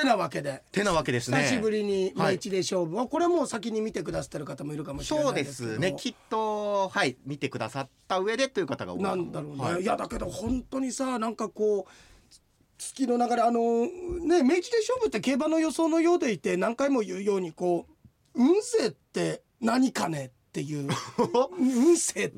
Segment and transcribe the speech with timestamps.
[0.00, 0.62] てなわけで。
[0.72, 1.42] てなわけですね。
[1.42, 2.34] 久しぶりにはい。
[2.34, 5.94] 明治で勝負、これもう先に見てくださってる方もいるかもしれなそうでいですね。
[5.98, 9.02] きっとはい見てくださった上でという方が多い。
[9.02, 9.82] なんだろうね、はい。
[9.82, 11.92] い、やだけど本当にさなんかこう
[12.78, 17.86] 月の流れあのね明治で勝負って競馬の予想のようでいて何回も言うようにこ
[18.34, 20.88] う運勢って何かねっていう。
[21.58, 22.32] 運勢って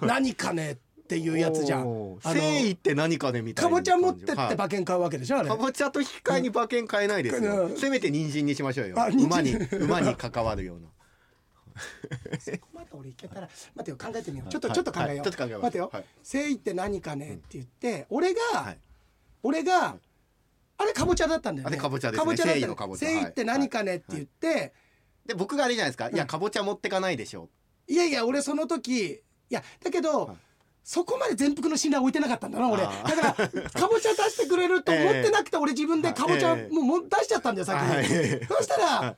[0.00, 2.14] 何かねっていうやつじゃん。
[2.24, 5.48] 誠意って何かねみたいなかぼちゃ持ってってはい馬券買うわけでしょあれ。
[5.50, 7.76] かぼちゃと引き換えに馬券買えないですよ、うん。
[7.76, 8.94] せめて人参にしましょうよ。
[8.94, 10.88] 馬に馬に関わるような。
[12.72, 14.48] まだ俺いけたら待てよ考えてみよう。
[14.48, 15.18] ちょっと、はいちょっと考えよう、はい。
[15.62, 16.04] 待てよ、はい。
[16.22, 18.78] 誠意って何かねって言って、俺が、はい。
[19.42, 19.96] 俺が、
[20.78, 21.74] あれかぼちゃだったんだよね。
[21.74, 22.30] あれかぼちゃですね。
[22.32, 23.08] 誠意のかぼちゃ。
[23.10, 24.72] 誠意って何かねって言って、
[25.26, 26.28] で僕があれじゃないですか、いやうん。
[26.28, 27.50] かぼちゃ持ってかないでしょ。
[27.88, 30.36] いやいや俺その時いやだけど、はい
[30.84, 32.82] そこまで全幅の信頼置いてなかったんだな俺。
[32.82, 38.06] だからかぼちゃ出してくれると思ってなくて、俺自分でかぼちゃええもう出しちゃったんだよ先に、はい
[38.46, 39.16] そしたら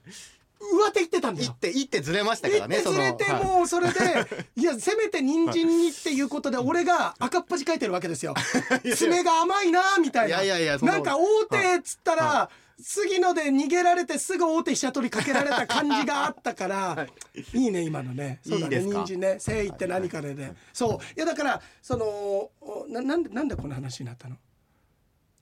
[0.61, 1.47] 上手いってたんだよ。
[1.47, 4.01] 一手一手ずれましたからね一手ずれてもうそれで
[4.57, 8.35] いやせめて人参にっていうことで俺が赤っ端書いてるわけですよ。
[8.97, 10.43] 爪が甘いなみたいな。
[10.43, 17.07] いやいやいやなんか大手っつったら杉野で逃げられてすぐ大手飛車取りかけられた感じがあったから
[17.55, 17.67] い。
[17.67, 18.41] いね今のね。
[18.47, 19.35] そうだね人参ね。
[19.35, 20.55] 誠意って何かでね。
[20.73, 21.05] そう。
[21.17, 24.37] いやだからそのおななんでなんでこの話になったの？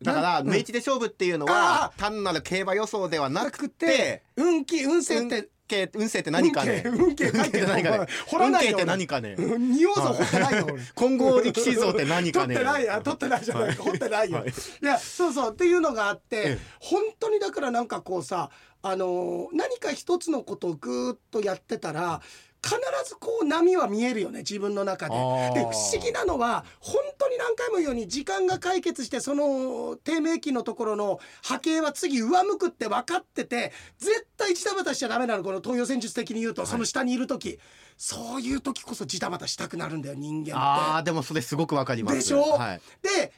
[0.04, 0.48] だからうん。
[0.48, 5.48] 明治で勝負っていうのあは単なる競馬予想ではなくて運気運勢運って。
[5.66, 6.82] 勢運勢って何かね。
[6.84, 8.06] 運慶運慶書いてる 何かね。
[8.26, 9.34] 掘らないって何かね。
[9.38, 12.54] うん仁王像掘ってないよ俺 混合力士像って何かね。
[12.54, 13.76] 取ってないや取ってないじゃない。
[13.76, 14.50] か掘ってないよ、はい。
[14.50, 14.52] い、
[14.84, 16.58] やそうそうっていうのがあって、ええ。
[16.80, 18.50] 本当にだからなんかこうさ
[18.82, 22.20] あのー何か一つのことをぐーっとやってたら
[22.64, 25.14] 必ずこう波は見えるよね自分の中で。
[25.14, 37.58] で不思議なのは本当に何回も言うように時間が解決してその低迷期のところの波形は次上向くって分かってて絶対ジタバタしちゃダメなのこの東洋戦術的に言うと、その下にいる時。
[37.96, 40.52] そういう時こそジタバタしたくなるんだよ人間って。
[40.54, 42.16] あーでもそれすごくわかります。
[42.16, 42.42] でしょ？
[42.42, 42.80] はい。
[43.02, 43.32] で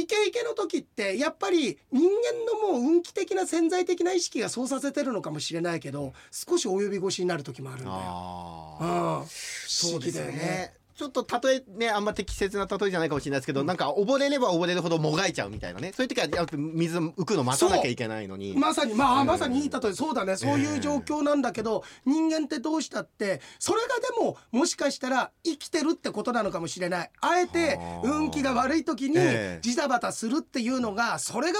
[0.00, 7.96] イケイケの時ってやっぱり人間のもう運気的な潜在的な意識がそうさせてるのかもしれないけど少し及び腰になる時もあるんだよ。
[7.96, 10.74] あうん、ー不思議だよね。
[10.96, 15.92] ちょっと例えねあんま適切な例えじゃないかもしれないですけど、なんか溺れれば溺れるほどもがいちゃうみたいなね。
[15.94, 18.54] そういう時はやっぱ水浮くの待たなきゃいけないのに。
[18.56, 19.26] まさにまあ、うん。
[19.26, 20.36] まさにいい例えそうだね。
[20.36, 27.10] そういう状況なんだけど、人間ってどうしたってそれがでももしかしたら生きてるってことなのかもしれない。
[27.20, 28.08] あえてはあ。
[28.08, 29.58] 運気が悪い時にええ。
[29.62, 31.58] ジタバタするっていうのがそれが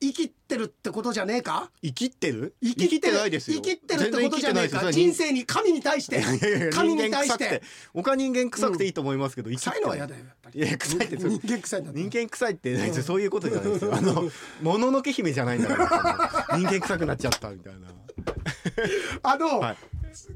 [0.00, 1.70] 生きてるってことじゃねえか？
[1.82, 2.54] 生きってる？
[2.62, 3.60] 生生きてないですよ。
[3.62, 4.92] 生きってるってことじゃねえか？
[4.92, 5.44] 人生に。
[5.46, 6.22] 神に対して。
[6.70, 7.44] 神に対して。
[7.44, 7.62] 臭くて。
[7.94, 10.60] 僕は人間臭くていいと思いますけど、臭いのは嫌だよやっぱり。
[10.60, 13.94] いや臭いって人間臭い人間臭いってそういうことじゃないですよ。
[13.94, 14.30] あの
[14.60, 17.88] もののけ姫じゃないんだから人間臭くなっちゃったみたいな。
[19.22, 19.76] あの、はい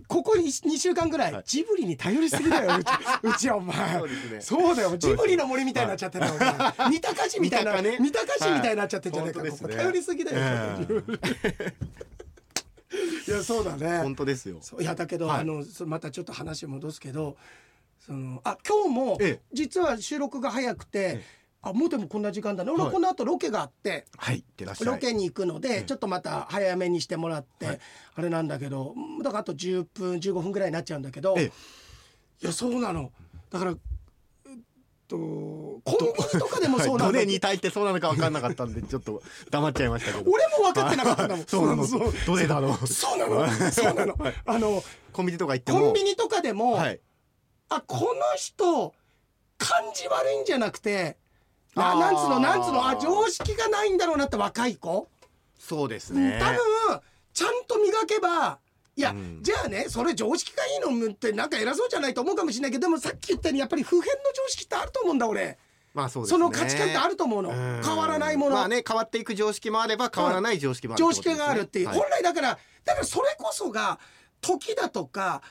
[0.08, 1.42] ここ2週間ぐらい、はい。
[1.46, 2.88] ジブリに頼りすぎだようち。
[3.22, 3.98] うちはお前。
[3.98, 4.40] そうですね。
[4.40, 7.98] そうだよジブリの森みたいになっちゃってる三鷹市みたいな三鷹ね。
[8.00, 10.86] 三鷹市みたいになっちゃってんじゃねえか、ここ頼りすぎだよ、え
[13.28, 13.98] いやそうだね。
[13.98, 14.60] 本当ですよ。
[14.80, 15.40] いやだけど、はい。
[15.40, 17.36] あのそまたちょっと話戻すけど
[18.04, 19.40] そのあ今日もええ。
[19.52, 21.24] 実は収録が早くて、え
[21.62, 22.70] あもうでもこんな時間だね。
[22.70, 22.92] 俺はい。
[22.92, 24.44] この後ロケがあって、はい
[24.82, 27.80] ロケに行くので、ちょっとまた早めにしてもらって、はい。
[28.14, 31.52] あれなんだけどだからあと10分15分ぐらいになっちゃうんだけど、ええ。
[32.42, 33.12] いやそうなの。
[33.50, 33.76] だからえっ
[35.06, 40.30] とコンビニとかでもそうはないんだけど、どれに対ってそうなのか分かんなかったんでちょっと黙っちゃいましたけど。
[40.30, 41.84] 俺も分かってなかったんだもんそうなの。
[41.84, 42.86] そうどれだろう。
[42.86, 43.70] そうなの。
[43.70, 44.16] そうなの。
[44.46, 44.82] あの
[45.12, 45.80] コンビニとか行っても。
[45.80, 47.00] コンビニとかでも、はい。
[47.68, 48.94] あこの人
[49.58, 51.18] 感じ悪いんじゃなくて
[51.76, 51.98] ああー。
[51.98, 55.08] なんつうのなんつうのあ常識がないんだろうなって若い子、
[55.58, 57.00] そうですうんね多分
[57.32, 58.58] ちゃんと磨けば
[58.96, 59.38] いや、うん。
[59.42, 65.58] じゃあねそれ常識がいいのってなんか偉そうじゃないと思うかもしれないけどでもさっき言ったようにやっぱり普遍の常識ってあると思うんだ俺。
[65.92, 67.50] まあそうですそ,、ねの価値観ってあると思うの。
[67.50, 67.82] うん。
[67.84, 71.98] 変わらないもの、まあね変わっていく常識もあれば変わらない常識もある常識があるっていう、はい。
[71.98, 73.98] 本来だからだからそれこそが
[74.40, 75.50] 時だとかえー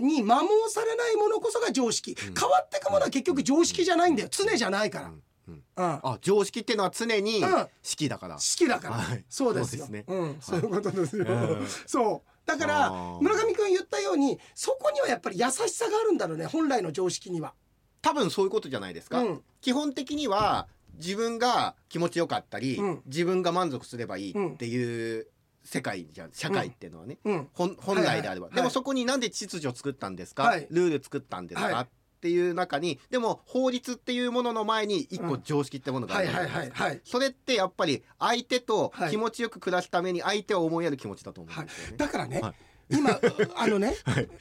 [0.00, 4.28] に摩耗されないものこそが常識、変わっていくものは結局常識じゃないんだよ。
[4.30, 5.12] 常じゃないから、
[5.48, 5.62] うん。
[5.76, 7.66] あ常識っていうのは常にうん。
[7.82, 9.24] 式だから、式だから、はい。
[9.28, 9.86] そうですよ。
[9.88, 10.04] ね。
[10.06, 11.32] うん、そういうことですよ、う
[11.62, 11.66] ん。
[11.86, 12.30] そう。
[12.46, 12.90] だから
[13.20, 16.44] 村上君言ったようにそこにはやっぱり優しさがあるんだろうね。
[16.44, 17.54] 本来の常識には。
[18.02, 19.42] 多分そういうことじゃないですか、うん。
[19.62, 23.02] 基本的には自分が気持ちよかったり、うん。
[23.06, 25.26] 自分が満足すればいいっていう
[25.64, 27.48] 世界じゃん社会っていうのはね、うん。
[27.52, 30.66] 本本来であれば、はいはいでもそこになんで秩序を作ったんですか、はい。
[30.70, 31.84] ルール作ったんですか、はい。
[31.84, 31.86] っ
[32.24, 37.00] っていう中にでも法律っていうものの前に一個常識ってものがあるはいはいはいはい。
[37.04, 39.10] それってやっぱり相手とはい。
[39.10, 41.96] 気持ちよく暮らすために相手を思いやる気持ちだと思うんはいですよね。
[41.98, 42.54] だからね、はい
[42.90, 43.18] 今
[43.56, 43.94] あのね、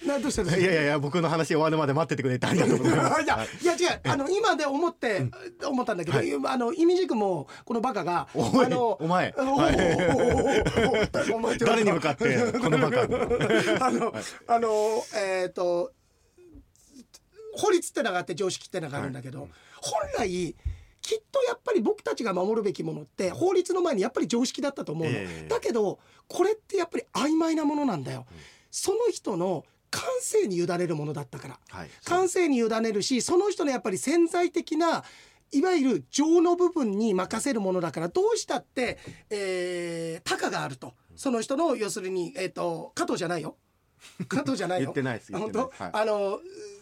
[0.05, 3.21] などうしたどうしたいやいやいや僕の話終わるまで待っててくれてありがとうございます。
[3.21, 3.47] いやはい。
[3.61, 4.01] いや違う。
[4.03, 5.29] あの今で思って、
[5.65, 6.33] 思ったんだけど、はい。
[6.33, 9.33] あの意味軸もこのバカがおいあのお前。
[11.59, 14.13] 誰に向かってこのバカあの
[14.47, 14.69] あの
[15.15, 15.91] えっ、と
[17.55, 19.47] 法律ってのがあって常識ってのがあるんだけど、
[19.81, 20.55] 本来
[21.03, 25.47] きっとやっぱり僕たちが守るべきものって法律の前にやっぱり常識だったと思うの、ええ。
[25.49, 28.25] だけどこれってやっぱり曖昧なものなんだよ、
[28.71, 31.59] その人の感性に委ねるものだったから。
[31.69, 31.89] はい。
[32.05, 35.03] 感性に委ねるしその人のやっぱり潜在的な
[35.51, 38.97] いわゆる情の部分に任せるものだからどうしたって、
[39.29, 40.93] えー、高があると。
[41.15, 43.57] その人の要するに、えー、と加藤じゃないよ。
[44.27, 44.85] 加藤じゃないよ。
[44.89, 45.35] 言ってないです。
[45.35, 45.65] あ言ってない。
[45.65, 46.72] 本当、あのうん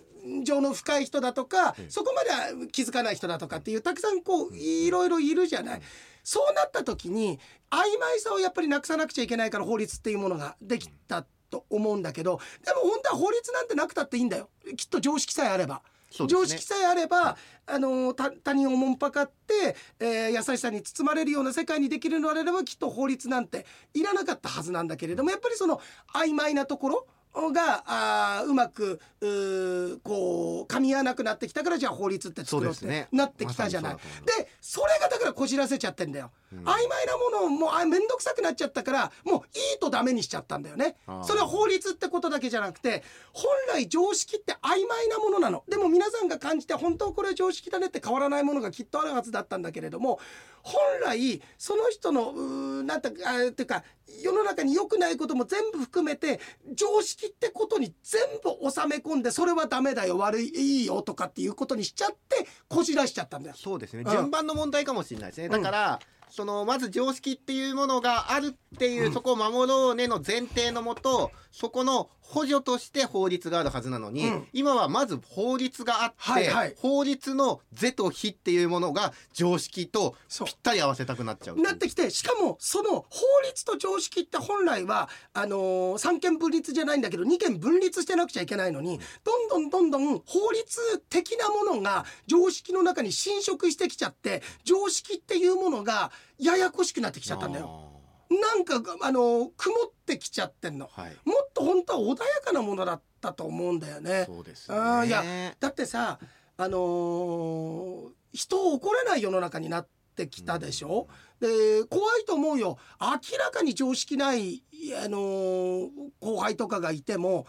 [0.44, 1.90] 情の深い人だとか、ええ。
[1.90, 5.82] そこまでは気づかない人だとかっていうたくさんこういろいろいるじゃない。
[6.24, 7.40] そうなった時に
[7.70, 14.50] 曖昧さをやっぱりなくさなくちゃいけないから法律っていうものができたと思うんだけどでも本当は法律なんてなくたっていいんだよ。
[14.78, 15.82] きっと常識さえあれば。
[16.20, 16.28] ね。
[16.28, 25.80] 常識さえあれば、あのた他人をもんぱかって、えー優しさに包まれるような世界にできるのであればきっと法律なんていらなかったはずなんだけれどもやっぱりその
[26.14, 33.94] 曖昧なところがあーうまくうーこう噛み合わなくなってきたからじゃあ法律って作ろうってなってきたじゃない。
[33.94, 36.32] までそれがだからこじらせちゃってんだよ。
[36.52, 36.60] うん。
[36.60, 40.98] 曖昧なものをもうあ面倒くさくなっちゃったからもういいとダメにしちゃったんだよね。
[41.24, 45.64] それは法律ってことだけじゃなくて本来常識って曖昧なものなの。
[45.70, 50.20] でも皆さんが感じて本当これ常識だねって変わらないものがきっとあるはずだったんだけれども
[50.64, 53.84] 本来その人のうーなんてあっていうか
[54.22, 56.40] 世の中に良くないことも全部含めて
[56.74, 63.56] 常識ってことに全部収め込んでそれはダメだよ悪いいいよとかっていうことにしちゃってこじらしちゃったんだよ。
[63.58, 64.04] そうですね。
[64.06, 64.12] うん。
[64.12, 65.50] 順番の問題かもしれないですね。
[65.50, 66.00] だから、
[66.30, 74.48] そのまず常識っていうものがあるっていう、うんそこを守ろうねの前提のもとそこの補助として法律があるはずなのに、うん。
[74.54, 76.76] 今はまず法律があって、はいはい。
[76.78, 80.16] 法律の是と非っていうものが常識と
[80.46, 98.01] ぴったり合わせたくなっちゃうなってきてしかもその法律と常識って本来はあのー三権分立じゃないんだけど二権分立してなくちゃいけないのにどんどんどんどん法律的なものが常識の中に侵食してきちゃって常識っていうものがややこしくなってきちゃったんだよ。
[98.32, 100.88] なんかあのー曇ってきちゃってんの。
[100.88, 101.16] はい。
[101.26, 104.24] もっと本当は穏やかなものだったと思うんだよね。
[104.26, 104.78] そうですね。
[105.08, 105.24] いや
[105.60, 106.18] だってさ
[106.58, 111.10] あのー人を怒れない世の中になってきたでしょ、
[111.42, 112.78] で怖いと思うよ。
[113.02, 114.64] 明らかに常識ない、
[115.04, 115.90] あのー
[116.22, 117.46] 後輩とかがいても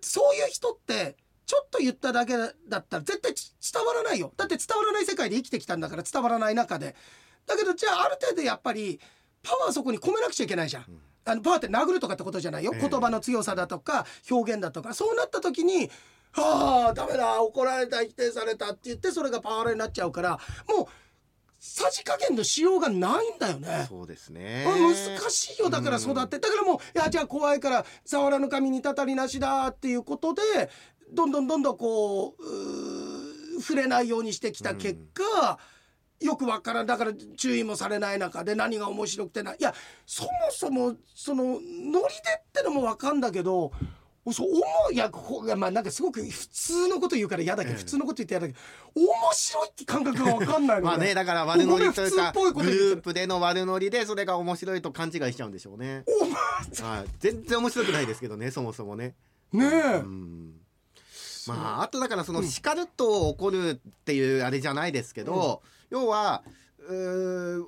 [0.00, 4.32] そういう人ってちょっと言っただけだったら絶対ち伝わらないよ。
[4.36, 6.94] だって伝わらない世界で生きてきたんだから伝わらない中で。
[7.46, 9.00] だけどじゃあある程度やっぱり
[9.42, 10.86] パワーそこに込めなくちゃいけないじゃん。
[11.24, 12.80] あのパワーって殴るとかってことじゃないよ、ええ。
[12.88, 14.94] 言葉の強さだとか表現だとか。
[14.94, 15.90] そうなった時に
[16.32, 20.86] 「はあダメだ怒られた否定された」って言ってそれがパワハラになっちゃうからもう
[21.58, 23.86] さじ加減のしようがないんだよね。
[23.88, 24.64] そうですね。
[24.66, 25.70] 難しいよ。
[25.70, 30.42] だから育ってだからもういやじゃあ怖いから「触らぬ神にたたりなしだ」っていうことで
[31.12, 35.58] どんどんどんどんこううー触れないようにしてきた結果、
[36.22, 36.86] よくわからん。
[36.86, 39.52] だから注意もされない中で何が面白くてな。
[39.52, 39.74] いいや
[40.06, 41.68] そもそもそのノリで
[42.38, 43.72] ってのもわかんだけど
[44.30, 45.10] そう思ういや
[45.56, 47.78] まあなんかすごく普通のこと言うから嫌だけど、ええ。
[47.78, 48.58] 普通のこと言って嫌だけど
[48.94, 56.04] 面白いって感覚がわかんないのまあね俺だから悪ノリというかグループでの悪ノリでそれが面白いと勘違いしちゃうんでしょうね。
[56.80, 59.16] はい、全然面白くないですけどねそもそもね。
[59.52, 60.54] ねえ、うん。
[61.48, 65.62] まああとだからその叱ると怒るっていうあれじゃないですけど、
[65.92, 66.42] 要は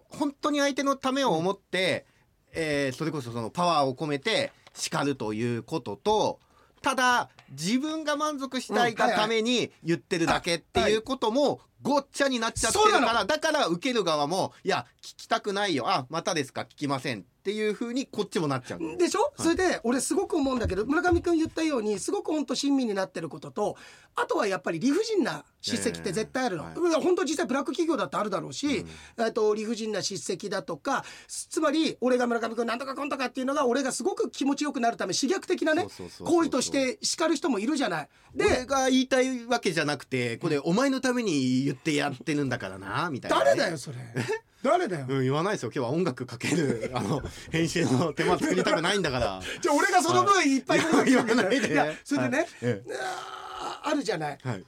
[0.09, 2.07] 本当に相手のためを思って、
[2.55, 6.41] えーそれこそそのパワーを込めて叱るということと
[6.81, 15.85] ただ自分が満足したいがために言ってるだけっていうこともごっちゃになっちゃってるからだから受ける側もいや聞きたくないよ。
[15.87, 16.63] あまたですか？
[16.63, 18.97] 聞きませんっていうふうにこっちもなっちゃう。
[18.97, 23.77] でしょ、それで俺すごく思うんだけど村上君言ったようにすごく本当親身になってることと
[24.17, 28.87] あとはやっぱり理不尽な叱責って絶対あるの、ええいや本当実際ブラック企業だってあるだろうし、
[29.19, 29.33] うん。
[29.35, 35.87] と理不尽な叱責だとかつまり俺が村上君なんとかこんとかっていうのが俺がすごく気持ちよくなるため刺激的なね
[36.25, 38.09] 行為として叱る人もいるじゃない。
[38.37, 43.99] 俺でが言いたいわけじゃなくてこれお前のために言ってやってるんだからなみたいなね、誰だよそれ。
[44.63, 45.73] 誰だよ、うん、言わないですよ。
[45.75, 49.41] 今日は音楽かける あの編集の手間作りたくないんだから。
[49.61, 51.11] じゃあ俺がその分いっぱいはい。
[51.11, 51.73] 言わないで。
[51.73, 52.83] いやそれでね、はい。
[53.85, 54.39] あるじゃない。
[54.43, 54.65] はい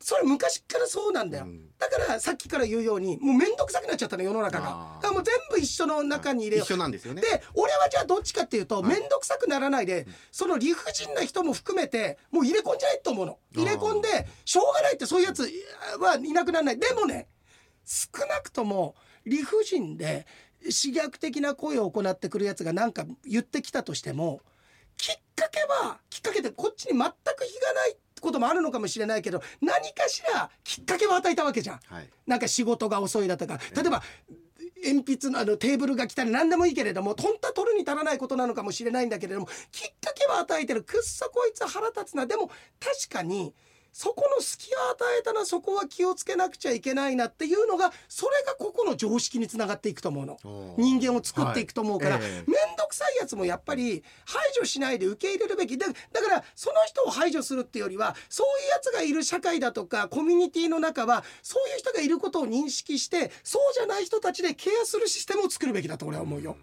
[0.00, 1.70] それ昔からそうなんだよ、うん。
[1.78, 4.98] だからさっきから言うようにもう面倒くさくなっちゃったの世の中が。
[5.02, 6.64] だからもう全部一緒の中に入れよう。
[6.64, 7.22] 一緒なんですよね。
[7.22, 8.84] で俺はじゃあどっちかっていうとはい。
[8.84, 13.38] 面倒くさくならないで、その理不尽な人も含めてもう入れ込んじゃえと思うの。
[13.54, 15.50] 入れ込んでしょうがないってそういうやつ
[15.98, 16.78] はいなくならない。
[16.78, 17.28] でもね
[17.84, 20.26] 少なくとも理不尽で
[20.62, 24.40] 刺激的な声を行ってくるやつが何か言ってきたとしても
[24.98, 27.04] きっかけはきっかけでこっちに全く
[27.44, 31.80] 非がないこともあるのかもしれないけど何かしらきっかけを与えたわけじゃん。
[31.86, 32.10] はい。
[32.26, 34.02] なんか仕事が遅いだとか例えば
[34.84, 40.82] 鉛筆のあのテーブルが来たり何でもいいけれどもとんた取るに足らないことなのかもしれないんだけれどもきっかけは与えてる。
[40.82, 42.26] くっそこいつ腹立つな。
[42.26, 42.48] でも
[42.80, 43.54] 確かに
[43.92, 50.38] そこの隙を与えたらそこは気をつけなくちゃいけないなっていうのがそれが個々の常識につながっていくと思うの。
[50.76, 52.24] 人間を作っていくと思うから、はい。
[52.24, 55.76] ええ面倒くさいやつもやっぱり排除しないで受け入れるべき。
[55.76, 66.56] でだからその人を排除するっていうよりはそういうやつがいる社会だとかコミュニティの中はそういう人がいることを認識してそうじゃない人たちでケアするシステムを作るべきだと俺は思うよ。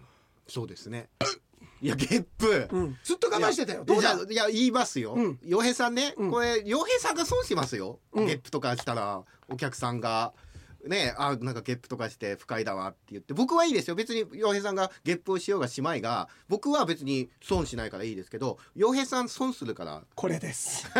[0.48, 1.08] そうですね
[1.80, 2.68] いやゲップ。
[2.70, 3.84] うん、ずっと我慢してたよ。
[3.84, 4.16] どうだ？
[4.26, 5.14] じゃあいや言いますよ。
[5.14, 5.38] うん。
[5.44, 6.30] 洋、平さんね、うん。
[6.30, 8.26] これ洋平さんが損しますよ、うん。
[8.26, 10.32] ゲップとかしたらお客さんが
[10.86, 20.90] ねあなんかゲップとかして不快だわって言って僕はいいですよ別に洋平さんがゲップをしようがしまいが僕は別に損しないからいいですけど洋平さん損するからこれです。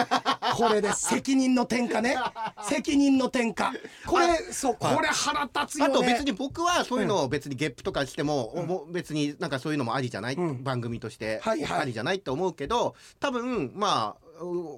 [0.57, 1.09] これです。
[1.15, 2.17] 責任の転嫁ね。
[2.63, 3.79] 責任の転嫁。
[4.07, 5.95] これそうこれ腹立つよね。
[5.95, 14.26] あと別に僕はそういうのを別にゲップとかしても、もう別になんかそういうのもありじゃない、うん番組としてはいはいありじゃないって思うけど多分まあう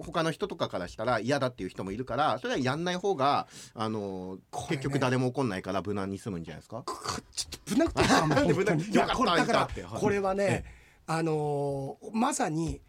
[0.04, 4.38] 他の人とかからしたら嫌だっていう人もいるからそれはやんない方があの、
[4.68, 6.82] 結局誰も怒んないから無難に済むんじゃないですか？
[6.84, 6.94] こ
[7.34, 8.02] ちょっとぶなくて
[9.14, 9.68] これだから
[10.00, 10.64] これはね
[11.06, 12.80] あのーまさに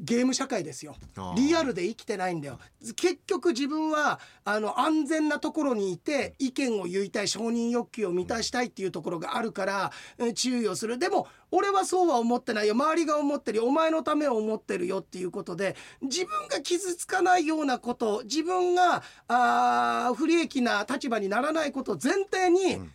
[0.00, 0.96] ゲーム社会ですよ。
[1.36, 2.58] リアルで生きてないんだよ。
[2.96, 10.98] 結局自分はあの安全なところにいて意見を言いたい承認欲求を満たしたいっていうところがあるからえ注意をする。
[10.98, 12.74] でも俺はそうは思ってないよ。
[12.74, 13.66] 周りが思ってるよ。
[13.66, 22.92] お前のためを思ってるよっていうことで自分が傷つかないようなこと自分があー不利益な立場にならないことを前提に、うん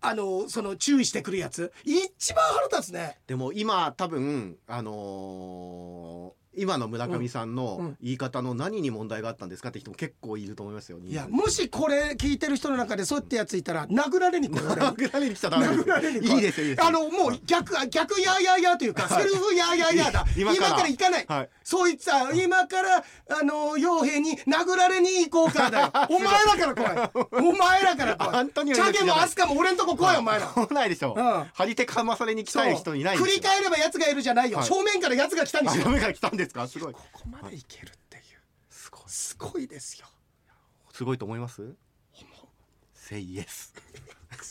[0.00, 3.18] あのその注意してくるやつ一番腹立つね。
[3.26, 7.96] でも今多分あのー今の村上さんのん。
[8.02, 10.98] 言い方の何に問題があったんですかって人も結構いると思いますよ。
[11.02, 15.80] いやもしこれ聞いてる人の中でそうやってやついたら殴られに来る 殴られに来ちゃダメです。
[15.80, 16.76] 殴らいいですよいいですよ。
[16.80, 20.26] あのもう逆逆やーやーやーというかセルフやーやーやーだ。
[20.36, 20.90] 今から。
[20.90, 21.48] 行かない、はい。
[21.62, 25.92] そいつは今からあの傭兵に殴られに行こうからだよ。
[26.10, 27.48] お前らから来い。
[27.48, 28.50] お前らから来い。
[28.74, 30.46] チャゲもアスカも俺んとこ来いよお前ら。
[30.46, 31.20] 来ないでしょ、う。
[31.20, 31.44] ん。
[31.54, 33.26] 張り手かまされに来たい人いないそう。
[33.26, 34.66] 振ですより返れば奴がいるじゃないよ、はい。
[34.66, 36.66] 正面から奴が来たんですよあダメから来たんですか？
[36.68, 36.92] すごい。
[36.92, 38.22] ここまでいけるっていう。
[38.68, 39.02] すごい。
[39.06, 40.06] すごいですよ。
[40.92, 41.62] すごいと思います？
[42.94, 43.74] セイエス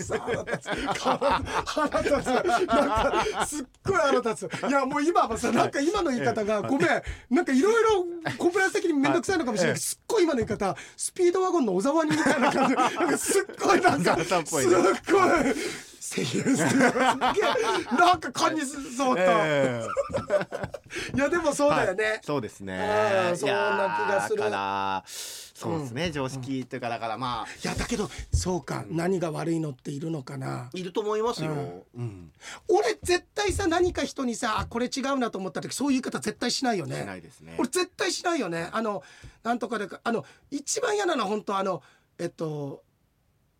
[0.09, 0.69] 腹立つ。
[0.69, 2.25] 腹立つ。
[2.25, 4.67] なんかすっごい腹立つ。
[4.67, 6.89] いやもう今はさなんか今の言い方がごめん。
[7.29, 8.05] なんかいろいろ
[8.37, 12.75] コンプライアンス的に面倒くさいのかもしれないけどすっごい今の言い方スピードワゴンの小沢にみたいな感じ。
[12.75, 14.65] なんかすっごいなんかすっごい
[16.15, 16.91] 声優すげえ。
[17.97, 19.85] なんか感じそうだ、え
[21.15, 22.19] いやでもそうだよね、はい。
[22.23, 24.41] そうですうねんそんな気がする。
[24.41, 25.03] から。
[25.07, 27.45] そうですね、常識っていうかだからまあ。
[27.45, 30.69] いやだけどそうか、何が悪いのっているのかな。
[30.73, 31.51] いると思いますよ、
[31.95, 32.31] うん。
[32.69, 37.01] 俺絶対さ何か人にさあこれ違うなと思った時そういう言い方絶対しないよね。
[37.01, 37.55] しないですね。
[37.57, 38.69] 俺絶対しないよね。
[38.71, 39.03] あの
[39.43, 41.83] なんとかでかあの一番嫌なのは本当あの
[42.17, 42.83] えっと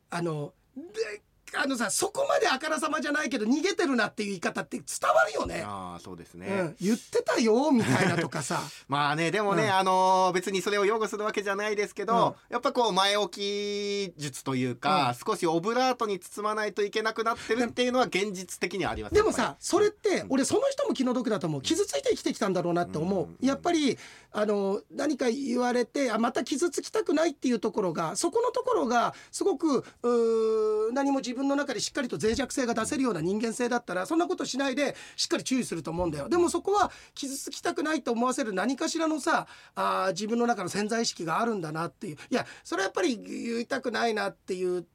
[0.09, 1.21] あので
[1.55, 5.63] あのさそこまであからさまじゃないけど逃げてるなっていう言い方って伝わるよね。
[5.65, 8.61] ああそうですね、うん、言ってたよみたいなとかさ。
[8.87, 9.73] まあねでもね、うん。
[9.73, 19.15] あのー別にそれを擁護するわけじゃないですけど、やっぱこう前置き術というか、少しオブラートに包まないといけなくなってるっていうのは現実的にはあります。
[19.15, 21.61] でもさそれって俺その人も気の毒だと思う。
[21.61, 23.25] 傷ついて生きてきたんだろうなって思う。
[23.27, 23.29] ん。
[23.31, 23.97] うやっぱり
[24.31, 36.29] あの何か言われてあまた傷つきたくないっていうところがそこのところがすごくうー何も自分の中でしっかりと脆弱性が出せるような人間性だったらそんなことしないでしっかり注意すると思うんだよ。
[36.29, 42.17] でもそこは傷つきたくないと思わせる何かしらのさあー自分の中の潜在意識があるんだなっていう。
[42.29, 44.85] いやそれはやっぱり言いたくないなっていう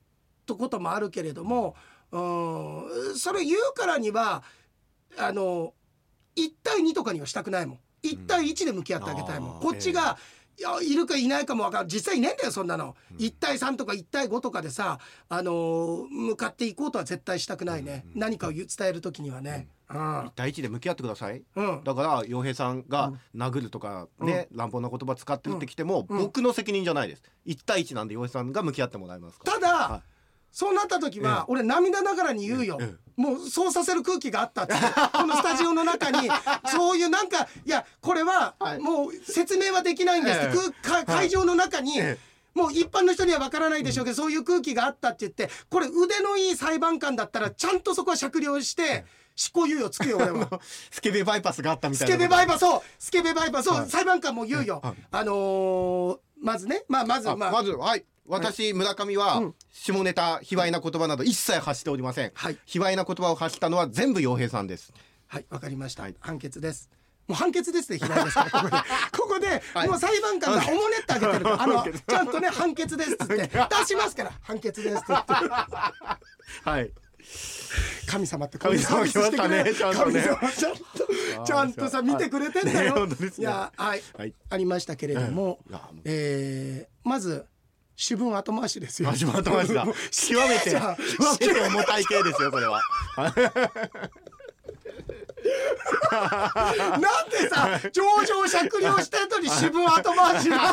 [0.47, 1.75] とこともあるけれども
[2.13, 2.19] う
[3.13, 4.43] んそれ言うからには
[5.17, 5.75] あの
[6.37, 7.79] 1対2とかにはしたくないもん。
[8.05, 10.19] 1対1で向き合ってあげたいもん、こっちが、
[10.59, 20.25] いやいるかいないかも分かる実際いねえんだよそんなの、1対3とか1対5とかでさ、あのー向かっていこうとは絶対したくないね、うん何かを伝える時にはね、うん。
[20.27, 21.43] 一対一で向き合ってください。
[21.57, 21.85] うん。
[21.85, 27.23] だから洋平さんが殴るとかね、乱暴な言葉使ってるってきても、僕の責任じゃないです。
[27.45, 30.14] 一対一なんで洋平さんが向き合ってもらいますただ、はい
[30.55, 34.75] そうなった時は、俺涙ながらに言うよ、えもうそうさせる空気があったって
[35.13, 36.31] このスタジオの中に
[36.71, 38.79] そういうなんかいやこれははい。
[38.79, 40.73] もう説明はできないんですって、ええ。
[40.83, 42.17] 空か会場の中に、え
[42.55, 50.61] もう一般の人には分からないでしょうけど、そういう空気があったって言ってこれ腕のいい裁判官だったらちゃんとそこは酌量して執行猶予つくよ俺は。
[50.93, 53.91] スケベバイパスがあったみたいなスケベバイパそうスケベバイパそう、はい。
[53.91, 54.95] 裁判官も言うよ、はい。
[55.11, 56.85] あのーまずね。
[56.89, 57.51] まあまずあまあ。
[57.51, 59.55] まずはい私、村上は、うん。
[59.73, 62.59] 下ネタ卑猥な言葉など一切発しておりません、はい。
[62.65, 64.93] 卑猥な言葉を発したのは全部洋平さんです。
[65.27, 66.05] はい、わかりました。
[66.05, 66.17] はい。
[66.21, 66.91] 判決です。
[67.27, 68.77] もう判決ですで開いですから、ここで。
[69.19, 69.89] ここで、はい。
[69.89, 71.45] もう裁判官がおもねってあげてる。
[71.45, 75.33] から、あのちゃんとね、判決ですっつって、出しますから、判決ですって言って。
[76.65, 76.93] はい。
[78.07, 80.23] 神様って神様来ましたね ちゃんとね。
[80.23, 82.87] ちゃんと、ちゃんとさ、見てくれてんだね。
[82.89, 84.03] よいや、はい。
[84.17, 85.59] はい、ありましたけれども
[86.05, 87.47] えーまず、
[87.97, 89.11] 主文後回しですよ。
[89.11, 90.81] 始まってましたもう極めて極
[91.41, 92.81] めて重たい系ですよそれは
[96.11, 100.57] なんでさ、上場酌量した後に主文後回しだ。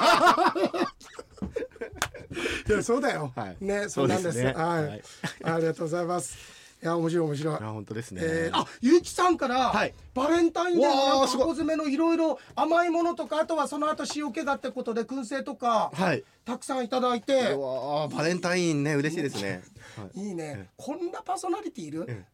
[2.67, 3.31] いや、そうだよ。
[3.35, 4.37] はいね、そうなんです。
[4.37, 5.03] ですねはい、はい
[5.43, 6.60] ありがとうございます。
[6.81, 7.57] いや、面白い、面白い。
[7.57, 7.61] い。
[7.61, 9.93] や本当ですね、えー、あ、ゆうきさんから、はい。
[10.13, 12.17] バレンタインデーの箱詰めのいろい。
[12.17, 16.23] ろ甘いものとか、あとはその後塩気がってことで燻製とか、はい。
[16.45, 17.33] たくさんいただいうて。
[17.53, 19.63] わーバレンタインね嬉しいですね、
[19.97, 20.27] はい。
[20.27, 22.25] いいね、こんなパーソナリティいる、え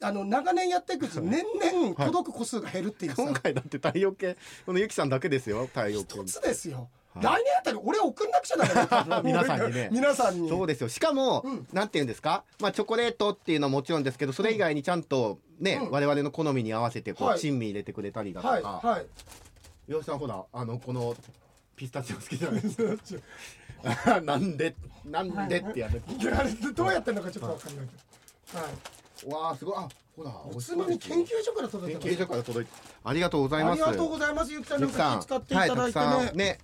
[0.00, 6.20] あの長年やっていくうちに年々届く個数が減るっていうさ、今回だって太陽系このゆきさんだけですよ太陽系。
[6.20, 6.86] 一つですよ、はい
[7.22, 9.22] 来年あたり俺送んなくちゃだよ多分。
[9.24, 9.88] 皆さんにね。
[9.92, 10.48] 皆さんに。
[10.48, 10.88] そうですよ。
[10.88, 11.66] しかも、うん。
[11.72, 12.44] なんて言うんですか？
[12.60, 15.90] まあチョコレートっていうのはもちろんですけどそれ以外にちゃんとね、うん。
[15.90, 17.40] 我々の好みに合わせてこう、はい。
[17.40, 18.62] 珍味入れてくれたりだとか、はい。
[18.62, 19.06] はい。
[19.92, 21.16] よしさんほらあのこの
[21.76, 24.20] ピスタチオ好きじゃないですか。
[24.20, 26.02] なんでなんでってやる、
[26.36, 29.76] あれどうやってんのかちょっとわかんないけど、はい、わあすごい。
[29.76, 32.72] あほらおつまみ研究所から届いて研究所から届いて
[33.04, 33.84] ありがとうございます。
[33.84, 34.52] ありがとうございます。
[34.52, 36.58] ゆきさんのおかゆきさんげ使っていただいてはい、ね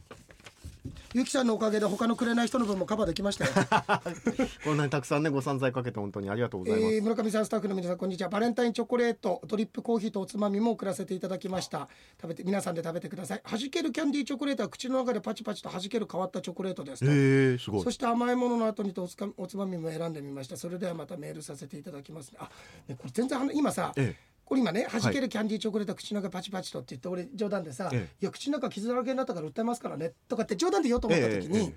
[1.14, 3.52] ゆきさんのおかげで他のくれない人の分もカバーできましたよ。
[4.64, 8.28] こんなにたくさんねご散財かけて本当にありがとうございます、えー村上さんスタッフの皆さんこんにちは。
[8.28, 11.88] バレンタインチョコレートドリップコーヒーとおつまみも送らせていただきました。
[12.20, 13.42] 食べて皆さんで食べてください。
[13.48, 17.04] 弾けるキャンディーチョコレートは口の中でパチパチと弾ける変わったチョコレートです。
[17.04, 17.84] とえー、すごい。
[17.84, 20.56] そして甘いものの後にとおつかおつまみも選んでみました。
[20.56, 22.32] それではまたメールさせていただきます。
[22.32, 22.50] ねあ
[22.88, 28.16] ねこれ全然話今さ、ええこれ今ね弾けるキャンディーチョコレート口の中パチパチとって言って俺冗談でさ、ええ。
[28.22, 31.74] いや口の中傷だらけになったから訴えますからねとかって冗談で言おうと思った時に、えええ。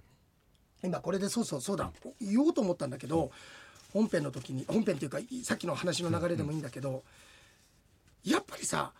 [0.87, 3.31] 今これでそうそうそうだ言おうと思ったんだけど
[3.93, 7.03] 本編の時に本編っていうかさっきの話の流れでもいいんだけど、
[8.23, 8.91] やっぱりさ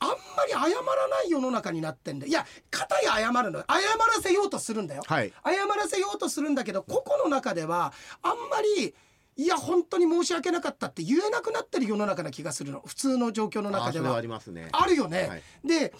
[0.00, 2.30] あんまり謝らない世の中になってんだよ。
[2.30, 3.64] いや片や謝るのよ。
[3.68, 5.32] 謝らせようとするんだよ、はい。
[5.44, 8.94] 謝らせようとするんだけど個々の中ではあんまり
[9.40, 12.82] いや本当に申し訳なかったって言えなくなってる世の中な気がするの。
[12.84, 14.14] 普通の状況のあ中では。
[14.14, 14.68] ありますね。
[14.70, 15.28] あるよね。
[15.28, 15.42] はい。
[15.66, 15.94] で、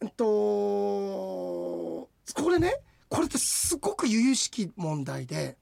[0.00, 2.08] えっと、こ
[2.50, 5.56] れねこれってすごく由々しき問題で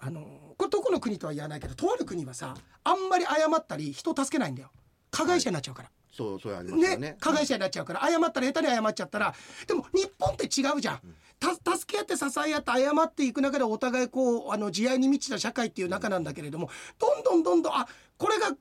[0.00, 0.22] あの
[0.56, 4.70] これどこの国とは言わないけどとある国はさあんまり謝ったり人を助けないんだよ。
[5.12, 5.90] 加害者になっちゃうから。
[6.10, 6.96] そうそれありますよね。
[6.96, 9.34] ね加害者になっちゃうから謝ったら下手に謝っちゃったら
[9.68, 10.98] でも日本って違うじゃん。
[10.98, 11.02] た
[11.40, 18.56] 助け合って支え合って謝っていく中でお互いこうあの慈愛に満ちた社会っていう中なんだけれどもどんどんどんどんあこれが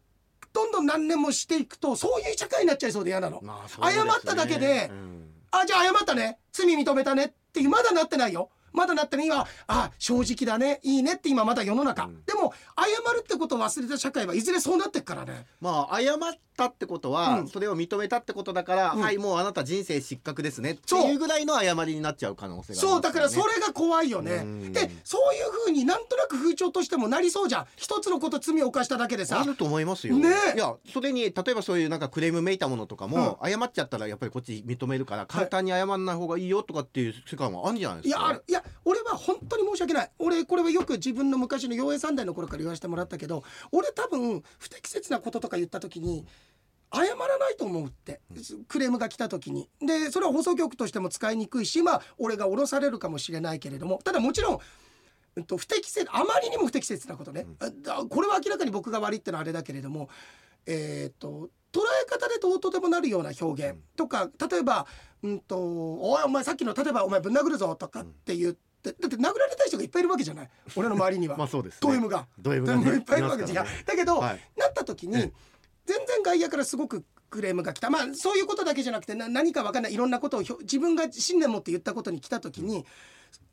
[0.54, 3.40] どんどん何年もしていくとそういう社会になっちゃいそうで嫌なの。
[3.44, 3.96] まあね。
[3.96, 5.30] 謝っただけでうん。
[5.52, 6.40] あじゃあ謝ったね。
[6.52, 8.50] 罪認めたねっていうまだなってないよ。
[8.74, 9.28] まだなってない。
[9.28, 10.80] 今あ正直だね。
[10.84, 12.24] いいねって今まだ世の中、うん。
[12.26, 15.46] でも謝るってことを忘れた社会はいずれそうなってっからね。
[15.62, 16.18] まあ謝っ
[16.58, 17.48] たってことは、うん。
[17.48, 19.02] それを認めたってことだから、うん。
[19.02, 22.82] はいもうあなた人生失格ですねっていうぐらいの謝りになっちゃう可能性がね。
[22.82, 24.36] そうだからそれが怖いよね。
[24.36, 24.74] うん。
[24.74, 27.66] でそういうふうになんとなく風潮としてもなりそうじゃん。
[27.76, 29.40] 一つのこと罪を犯しただけでさ。
[29.40, 30.18] あると思いますよ。
[30.18, 30.30] ね。
[30.56, 38.20] いやそれに例えばそういうなんかクレームめいたものとかも、謝っちゃったらやっぱりこっち認めるから簡単に謝らない方がいいよとかっていう世界もあるんじゃないですか。
[38.20, 38.44] いやある。
[38.48, 40.12] いや俺は本当に申し訳ない。
[40.20, 46.26] 俺これはよく自分の昔の洋平三代の頃から言わせてもらったけど俺多分不適切なこととか言った時に
[46.94, 48.22] 謝らないと思うって、
[48.68, 49.70] クレームが来た時に。
[49.82, 54.00] でそれは放送局としても使いにくいしまあ俺が降ろされるかもしれないけれども。
[54.04, 54.60] ただもちろん
[55.36, 60.10] うんと不適切あまりにも不適切なことね、あだこれは明らかに僕が悪いってのはあれだけれども
[60.66, 64.86] えー、と捉え方でどうとでもなるような表現とか例えば
[65.24, 70.50] 「うんとおいお前さっきの例えばお前ぶん殴るぞ」とかって言って、だって殴られた人がいっぱいいるわけじゃない。
[70.76, 71.36] 俺の周りには。
[71.36, 71.80] まあそうです、ね。
[71.82, 72.28] ド M が。
[72.40, 74.40] ド M ドが、ね、いっぱいいるわけじゃだけど、はい。
[74.56, 75.32] なった時にえ
[75.88, 77.90] 全然外野からすごくクレームが来た。
[77.90, 79.94] まあそういうことだけじゃなくてな何か分かんない。
[79.94, 82.86] いろんなことを自分が信念持って言ったことに来た時に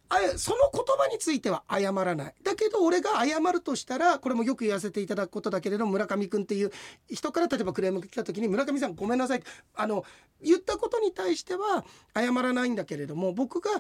[0.09, 2.35] あその言葉については謝らない。
[2.43, 6.73] だけど俺が謝るとしたらこれもよく言わせていただくことだけれども村上君っていう
[7.11, 9.43] 人から例えばクレームが来た時に村上さんごめんなさい
[9.75, 10.05] あの
[10.43, 13.71] 言ったことに対しては謝らないんだけれども僕が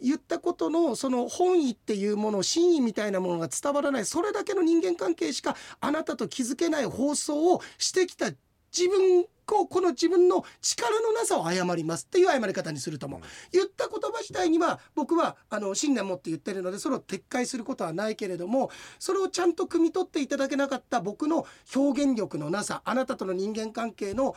[0.00, 4.04] 言ったことのその本意っていうもの真意みたいなものが伝わらない。
[4.04, 8.32] それだけの人間関係しかあなたと気づけない放送をしてきた
[8.76, 13.20] 自分ここの自分の力のなさを謝りますっていう謝り方にすると思う、
[13.52, 24.34] 言った言葉自体には僕はあの信念持って言ってるのでそれを撤回することはないけれどもそれをちゃんと汲み取っていただけなかった僕の表現力のなさあなたとの人間関係の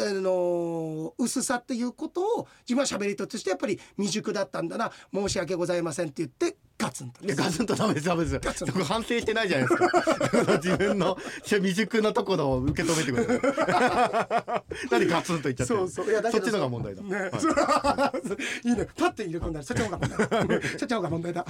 [0.00, 4.92] あの薄さっていうことを自分は喋り手としてやっぱり未熟だったんだな。
[5.12, 8.64] 申し訳ございませんって言ってガツンといやガツンとダメですダメです。
[8.64, 10.52] そこ反省してないじゃないですか。
[10.62, 14.86] 自分の未熟なところを受け止めてください。
[14.88, 16.06] 何ガツンと言っちゃってそうそう。
[16.08, 17.30] いやそっちのが問題だ、ね、
[18.62, 18.68] い。
[18.70, 18.88] いね。
[18.96, 21.46] パッて入れ込んだらそっちの方が問題そっちの方が問題だ。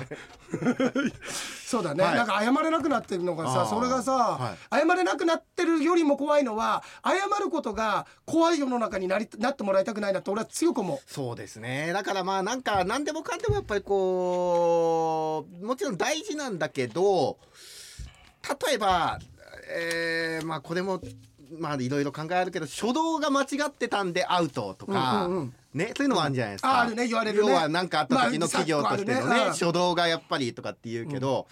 [1.66, 2.14] そうだね、はい。
[2.14, 10.98] なんか謝れなくなってるのがさそれがさ、は謝れなくなってるよりも怖いのは謝ることが怖い世の中になりなってもらいたくないなって俺は強く思う。
[11.06, 11.92] そうですね。
[11.92, 15.17] だからまあなんか何でもかんでもやっぱりこう
[15.62, 17.38] もちろん大事なんだけど
[18.66, 19.18] 例えば
[19.70, 21.00] えー、まあこれも
[21.58, 26.78] まあいろいろ考えあるけど初動が間違ってたんでアウトとか、うんうんうんねそういうのもあるんじゃないですか。
[26.78, 27.48] ああるね言われるね。
[27.48, 29.44] 要は何かあった時の企業としてのね,、まあね。
[29.44, 29.50] うん。
[29.50, 31.46] 初動がやっぱりとかって言うけど、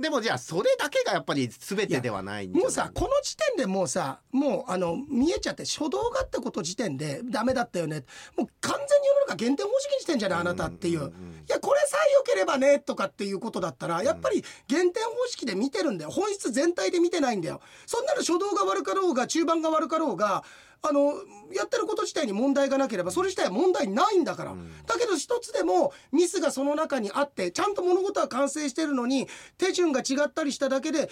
[0.00, 8.04] でもじゃあそれだけがやっぱり全てではないもうさこの時点でもうさもうあの見えちゃって初動がってこと時点でダメだったよね。
[8.36, 11.00] もう完全に世の中減点方式にしてんじゃないあなたっていう。
[11.00, 11.02] い
[11.48, 16.10] やこれさえ良ければねとかっていうことだったらやっぱり減点方式で見てるんだよ。
[16.10, 17.60] 本質全体で見てないんだよ。
[17.86, 20.44] そんなの初動が悪かろうが中盤が悪かろうが
[20.82, 21.12] あの
[21.52, 24.54] やってること自体に問題がなければそれ自体は問題ないんだから、
[24.86, 31.10] だけど一つでもミスがその中にあってちゃんと物事は完成してるのに手順が違ったりしただけで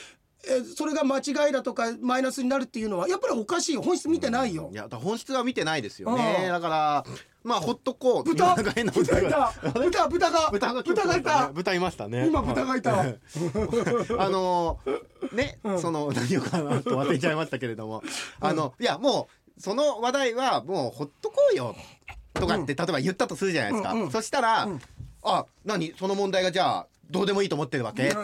[0.48, 3.82] えーそれが間違いだとかマイナスになるっていうのはやっぱりおかしいよ。
[3.82, 4.70] 本質見てないよ。
[4.72, 4.76] い。
[4.76, 6.36] やだから本質は見てないですよね。
[6.44, 6.48] うん。
[6.48, 7.04] だから
[7.42, 8.24] まあほっとこう。
[8.24, 8.54] 豚。
[8.54, 9.52] 豚いが。
[9.62, 11.50] た豚豚が豚が豚がいた。
[11.52, 12.26] 豚いましたね。
[12.26, 13.00] 今豚がいた。
[13.00, 14.78] あの
[15.32, 15.80] ね、うん。
[15.80, 18.02] その何をかなと忘れちゃいましたけれども、
[18.40, 21.74] あのいやもうその話題はもうほっとこうよ
[22.34, 24.10] とかって、例えば言ったとするじゃないですか、うんうん。
[24.10, 24.80] そしたら、うん。
[25.22, 25.94] あ何？
[25.98, 28.14] その問題がじゃあどうでもいいと思ってるわけ、ね、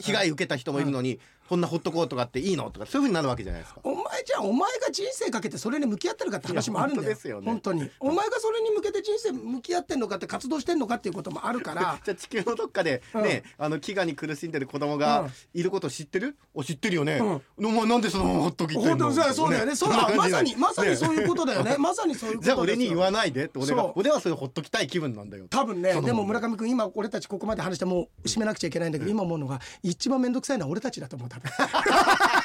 [0.00, 2.70] 被害受けた人もいるのに、こんなほっとこうとかっていいの？
[2.70, 3.80] とかそういうふうになるわけじゃないですか。
[3.82, 7.08] お前じゃあお前が人生かけてそれに向き合ってるかって話もあるんだよ。
[7.08, 7.46] ですよね。
[7.46, 7.90] 本当に。
[8.00, 11.98] お前がそれに向けて人生向き合ってんのかって活動してんのかっていうこともあるから。
[12.04, 14.98] じゃあ地球のどっかでね、あの飢餓に苦しんでる子供うん。
[14.98, 16.36] がいること知ってる？
[16.54, 17.18] お知ってるよね。
[17.18, 17.66] うん。
[17.66, 19.06] お前なんでそのままほっときってんの？
[19.10, 19.76] 本当そうだよね。
[19.76, 21.76] そうんな感じまさにでまさにそういうことだよね。
[21.78, 25.46] まさにそういうことじゃあ俺に言わないでって俺が俺はそれほっときたい気分なんだよ。
[25.50, 31.50] 多分ねでも村上君今俺たちここまで話してもう締めなくちゃいけないんだけど、今思うのが一番面倒くさいのは俺たちだと思う多分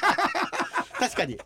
[1.04, 1.38] 確かに。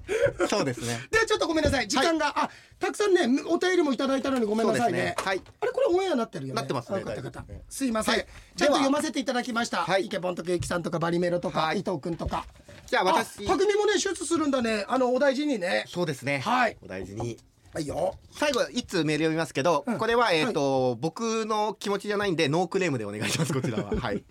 [0.48, 1.00] そうですね。
[1.10, 1.88] でちょっとごめんなさい。
[1.88, 4.98] 時間が、あたくさんねお便りもいただいたのにごめんなさいね。
[4.98, 5.42] ねはい。
[5.60, 6.60] あれこれオンエアなってるよね。
[6.60, 8.26] なってますねかったすいません、はい。
[8.56, 10.06] ちゃんと読ませていただきました、はい。
[10.06, 11.80] イケボンとケイキさんとかバリメロとか、はい。
[11.80, 12.46] 伊藤君とか。
[12.86, 13.44] じゃあ私。
[13.46, 14.84] あ匠もね手術するんだね。
[14.88, 15.84] あのお大事にね。
[15.88, 16.38] そうですね。
[16.38, 16.76] はい。
[16.82, 17.38] お大事に。
[17.74, 18.14] はいよ。
[18.32, 19.98] 最後一通メール読みますけど、うん。
[19.98, 23.90] これはえっ、と、僕の気持ちじゃないんでノークレームでお願いしますこちらは。
[23.90, 24.22] はい。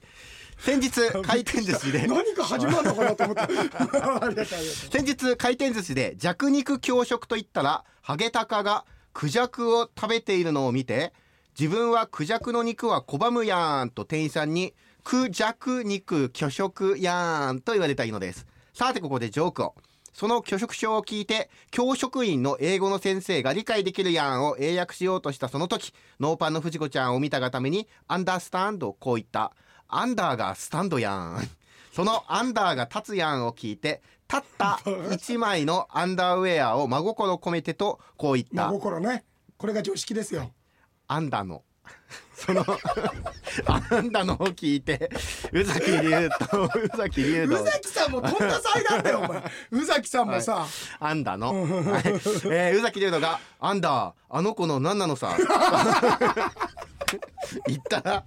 [0.57, 0.91] 先日
[1.23, 2.07] 回転寿司で。
[2.07, 4.45] 何か始まるのかなと思って。
[4.91, 11.13] 先日回転寿司で弱肉強食と言ったらハゲタカがクジャクを食べているのを見て
[11.59, 18.45] 自分はクジャクの肉は拒むやんと店員さんにクジャク肉拒食やんと言われたいのです。
[18.73, 19.75] さてここでジョークを。
[20.13, 29.53] その拒食症を聞いて教職員の英語の先生が理解できるやんを英訳しようとしたその時ノーパンの藤子ちゃんを見たがためにアンダースタンドこう言った
[29.89, 31.49] アンダーがスタンドやん。
[31.93, 34.79] そのアンダーが立つやんを聞いて立った
[35.11, 39.23] 一枚のアンダーウェアを真心込めてとこう言っ真た心ね。
[39.57, 40.51] これが常識ですよ。
[41.07, 41.63] アンダの。
[42.35, 42.63] その
[43.65, 45.09] アンダのを聞いて
[45.51, 49.43] 宇崎竜と宇崎竜宇と崎さんもとんだ災難だよお前。
[49.71, 50.67] 宇崎さんもさ、
[50.99, 51.63] アンダの、はい。
[51.65, 55.35] えー宇崎竜斗が「アンダーあの子の何なのさ」
[57.67, 58.25] 言ったら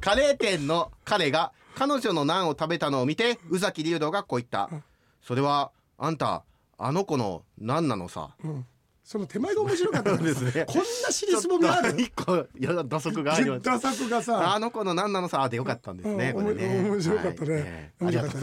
[0.00, 4.68] カレー店の彼が彼女のナンを食べたのを見て宇崎竜斗がこう言った
[5.22, 6.44] 「それはあんた
[6.78, 8.66] あの子の何なのさ」うん。
[9.04, 10.64] その手前が面白かったからそうですね。
[10.66, 12.00] こんな尻すぼみある？
[12.00, 14.54] 一個いや打足がありましたダ作がさ。
[14.54, 15.48] あの子の何なのさ。
[15.48, 16.88] でよかったんですね、うんこれね。
[16.88, 18.40] 面白かったね、ありがとう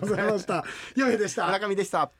[0.00, 0.64] ございました。
[0.96, 1.16] よい。
[1.16, 1.46] でした。
[1.46, 2.10] 村上でした